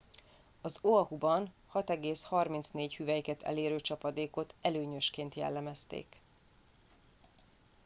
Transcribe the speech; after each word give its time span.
"az 0.61 0.79
oahuban 0.81 1.47
6,34 1.73 2.91
hüvelyket 2.97 3.41
elérő 3.41 3.79
csapadékot 3.81 4.53
"előnyösként" 4.61 5.35
jellemezték. 5.35 6.07